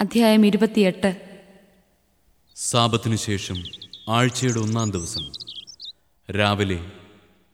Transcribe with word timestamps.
അധ്യായം 0.00 0.46
ഇരുപത്തിയെട്ട്. 0.46 1.40
സാപത്തിനു 2.56 3.16
ശേഷം 3.16 3.56
ആഴ്ചയുടെ 4.08 4.58
ഒന്നാം 4.58 4.90
ദിവസം. 4.90 5.32
രാവിലെ 6.32 6.86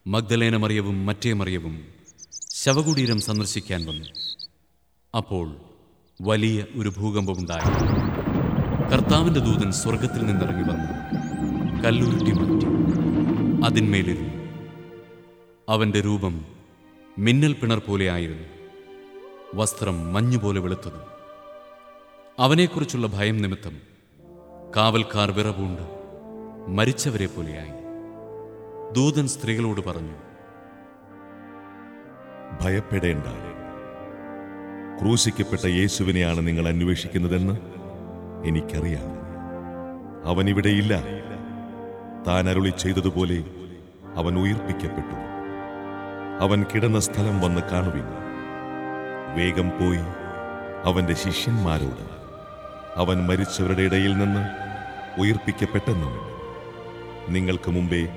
മഗ്ദലേന 0.06 0.56
മറിയവും 0.56 1.06
മറ്റേ 1.06 1.32
മറിയവും 1.32 1.84
ശവകുടീരം 2.50 3.20
സന്ദർശിക്കാൻ 3.20 3.86
വന്നു. 3.86 4.08
അപ്പോൾ 5.16 5.56
വലിയ 6.22 6.64
ഒരു 6.76 6.88
ഭൂകമ്പമുണ്ടായി 6.88 7.84
കർത്താവിന്റെ 8.92 9.40
ദൂതൻ 9.40 9.72
സ്വർഗത്തിൽ 9.72 10.26
നിന്നിറങ്ങി 10.26 10.62
വന്നു. 10.62 10.92
കല്ലുരുട്ടി 11.82 12.32
മാറ്റി. 12.32 12.66
അതിന്മേലിരുന്നു. 13.64 14.34
അവന്റെ 15.68 16.00
രൂപം 16.00 16.44
മിന്നൽ 17.18 17.52
പിണർ 17.52 17.78
പോലെയായിരുന്നു 17.78 18.48
വസ്ത്രം 19.54 20.12
മഞ്ഞുപോലെ 20.12 20.60
വെളുത്തതും. 20.60 21.15
അവനെക്കുറിച്ചുള്ള 22.38 23.06
ഭയം 23.06 23.42
നിമിത്തം 23.42 23.76
കാവൽക്കാർ 24.76 25.30
വിറവുണ്ട് 25.30 25.82
മരിച്ചവരെ 26.68 27.26
പോലെയായി. 27.26 27.70
ദൂതൻ 28.92 29.28
സ്ത്രീകളോട് 29.28 29.80
പറഞ്ഞു 29.80 30.12
ഭയപ്പെടേണ്ട. 32.62 33.24
ക്രൂശിക്കപ്പെട്ട 35.00 35.66
യേശുവിനെയാണ് 35.66 36.46
നിങ്ങൾ 36.46 36.68
അന്വേഷിക്കുന്നതെന്ന് 36.68 37.58
എനിക്കറിയാം. 38.46 39.08
അവൻ 40.24 40.48
ഇവിടെയില്ല 40.48 41.02
താൻ 42.26 42.48
അരുളി 42.48 42.72
ചെയ്തതുപോലെ 42.78 43.44
അവൻ 44.16 44.38
ഉയർപ്പിക്കപ്പെട്ടു. 44.38 45.16
അവൻ 46.40 46.64
കിടന്ന 46.74 47.00
സ്ഥലം 47.00 47.40
വന്ന് 47.40 47.60
കാണുവിൻ. 47.60 48.04
വേഗം 49.36 49.68
പോയി 49.68 50.26
അവന്റെ 50.84 51.14
ശിഷ്യന്മാരോട് 51.14 52.25
അവൻ 52.96 53.26
മരിച്ചവരുടെ 53.26 53.82
ഇടയിൽ 53.82 54.18
നിന്ന് 54.18 54.42
ഉയർപ്പിക്കപ്പെട്ടെന്നും 55.20 56.14
നിങ്ങൾക്ക് 57.32 57.70
മുമ്പേ 57.70 58.08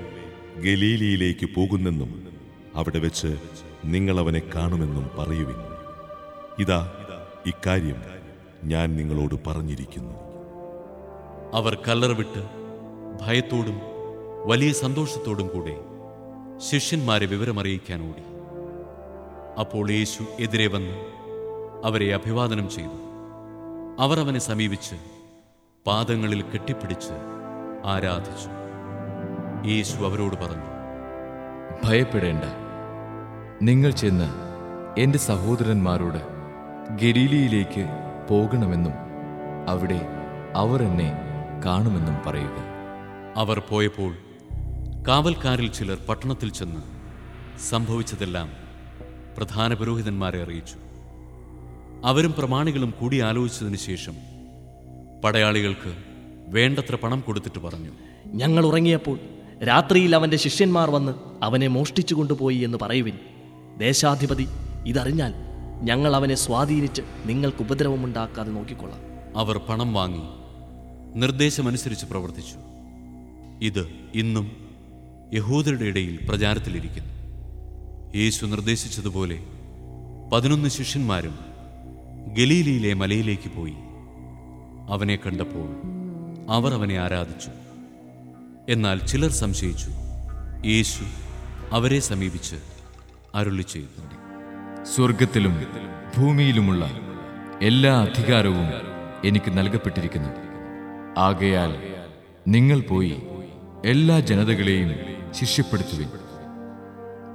ഗലീലിയിലേക്ക് 0.56 1.46
പോകുന്നെന്നും 1.54 2.28
അവിടെ 2.74 2.98
വെച്ച് 2.98 3.36
നിങ്ങൾ 3.84 4.18
അവനെ 4.18 4.42
കാണുമെന്നും 4.54 5.10
പറയുവിൻ. 5.18 5.60
ഇതാ 6.58 6.92
ഇക്കാര്യം 7.46 8.00
ഞാൻ 8.64 8.96
നിങ്ങളോട് 8.96 9.34
പറഞ്ഞിരിക്കുന്നു. 9.46 10.14
അവർ 11.54 11.74
കല്ലറ 11.88 12.12
വിട്ട് 12.12 12.42
ഭയത്തോടും 13.22 13.80
വലിയ 14.46 14.72
സന്തോഷത്തോടും 14.72 15.48
കൂടെ 15.48 15.76
ശിഷ്യന്മാരെ 16.58 17.26
വിവരമറിയിക്കാൻ 17.26 18.00
ഓടി. 18.02 18.24
അപ്പോൾ 19.60 19.90
യേശു 19.90 20.24
എതിരെ 20.40 20.66
വന്ന് 20.66 20.96
അവരെ 21.84 22.14
അഭിവാദനം 22.14 22.70
ചെയ്തു. 22.70 22.98
അവർ 24.00 24.20
അവനെ 24.20 24.38
സമീപിച്ച് 24.38 24.94
പാദങ്ങളിൽ 25.86 26.42
കെട്ടിപ്പിടിച്ച് 26.42 27.12
ആരാധിച്ചു. 27.84 28.50
യേശു 29.68 29.96
അവരോട് 29.96 30.36
പറഞ്ഞു 30.36 30.68
ഭയപ്പെടേണ്ട. 31.84 32.44
നിങ്ങൾ 33.62 33.90
ചെന്ന് 33.90 34.28
എന്റെ 35.00 35.18
സഹോദരന്മാരോട് 35.18 36.18
ഗലീലിയിലേക്ക് 37.02 37.86
പോകണമെന്നും 38.28 38.92
അവിടെ 39.68 40.00
അവർ 40.54 40.82
എന്നെ 40.82 41.12
കാണുമെന്നും 41.64 42.16
പറയുക. 42.26 42.58
അവർ 43.36 43.58
പോയപ്പോൾ 43.58 44.14
കാവൽക്കാരിൽ 45.08 45.72
ചിലർ 45.72 45.98
പട്ടണത്തിൽ 46.08 46.50
ചെന്ന് 46.50 46.82
സംഭവിച്ചതെല്ലാം 47.60 48.48
പ്രധാന 49.36 49.74
പുരോഹിതന്മാരെ 49.74 50.42
അറിയിച്ചു. 50.42 50.89
അവരും 52.04 52.34
പ്രമാണികളും 52.38 52.94
കൂടി 53.00 53.18
ആലോചിച്ചതിന് 53.18 53.76
ശേഷം 53.76 54.14
പടയാളികൾക്ക് 55.24 55.96
വേണ്ടത്ര 56.48 56.94
പണം 56.94 57.20
കൊടുത്തിട്ട് 57.20 57.58
പറഞ്ഞു. 57.58 57.90
ഞങ്ങൾ 58.26 58.66
ഉറങ്ങിയപ്പോൾ 58.66 59.18
രാത്രിയിൽ 59.64 60.14
അവന്റെ 60.14 60.36
ശിഷ്യന്മാർ 60.36 60.90
വന്ന് 60.90 61.12
അവനെ 61.42 61.66
മോഷ്ടിച്ചു 61.66 62.14
കൊണ്ടുപോയി 62.14 62.56
എന്ന് 62.56 62.78
പറയുവിൻ. 62.82 63.18
ദേശാധിപതി 63.78 64.48
ഇതറിഞ്ഞാൽ 64.86 65.34
ഞങ്ങൾ 65.82 66.16
അവനെ 66.16 66.34
സ്വാധീനിച്ച് 66.34 67.02
നിങ്ങൾക്ക് 67.26 67.62
ഉപദ്രവമുണ്ടാക്കാതെ 67.62 68.50
നോക്കിക്കൊള്ളാം. 68.50 69.00
അവർ 69.36 69.58
പണം 69.58 69.94
വാങ്ങി 69.94 70.22
നിർദ്ദേശമനുസരിച്ച് 71.14 72.06
പ്രവർത്തിച്ചു. 72.06 72.56
ഇത് 73.62 73.88
ഇന്നും 74.14 74.70
യഹൂദരുടെ 75.34 75.84
ഇടയിൽ 75.84 76.18
പ്രചാരത്തിലിരിക്കുന്നു. 76.28 77.10
യേശു 78.16 78.46
നിർദ്ദേശിച്ചതുപോലെ 78.46 79.38
പതിനൊന്ന് 80.32 80.68
ശിഷ്യന്മാരും 80.68 81.49
ഗലീലിയിലെ 82.36 82.94
മലയിലേക്ക് 82.94 83.50
പോയി. 83.56 83.74
അവനെ 84.88 85.16
കണ്ടപ്പോൾ 85.16 85.68
അവർ 86.52 86.74
അവനെ 86.74 86.98
ആരാധിച്ചു. 86.98 87.50
എന്നാൽ 88.68 88.98
ചിലർ 88.98 89.30
സംശയിച്ചു 89.30 89.90
യേശു 90.66 91.04
അവരെ 91.72 92.00
സമീപിച്ച് 92.00 92.56
അരുളി 93.34 93.62
ചെയ്തു. 93.62 94.02
സ്വർഗത്തിലും 94.84 95.66
ഭൂമിയിലുമുള്ള 96.18 96.90
എല്ലാ 97.62 98.02
അധികാരവും 98.02 98.66
എനിക്ക് 99.24 99.58
നൽകപ്പെട്ടിരിക്കുന്നു. 99.58 100.28
ആകയാൽ 101.18 101.76
നിങ്ങൾ 102.48 102.80
പോയി 102.80 103.22
എല്ലാ 103.84 104.20
ജനതകളെയും 104.20 104.94
ശിഷ്യപ്പെടുത്തുവിൻ. 105.32 106.08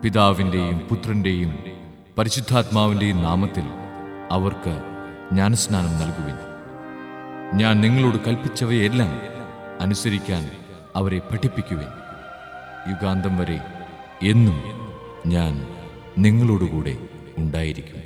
പിതാവിന്റെയും 0.04 0.78
പുത്രന്റെയും 0.80 1.60
പരിശുദ്ധാത്മാവിന്റെയും 2.18 3.22
നാമത്തിൽ 3.22 3.64
അവർക്ക് 4.32 4.74
ജ്ഞാനസ്നാനം 5.32 5.94
നൽകുവിൻ. 5.94 6.38
ഞാൻ 7.58 7.82
നിങ്ങളോട് 7.82 8.18
കൽപ്പിച്ചവയെല്ലാം 8.28 9.12
അനുസരിക്കാൻ 9.82 10.52
അവരെ 10.96 11.20
പഠിപ്പിക്കുവിൻ. 11.20 11.88
യുഗാന്തം 12.90 13.38
വരെ 13.38 13.62
എന്നും 14.24 14.64
ഞാൻ 15.26 15.68
നിങ്ങളോടുകൂടെ 16.18 16.98
ഉണ്ടായിരിക്കും. 17.38 18.05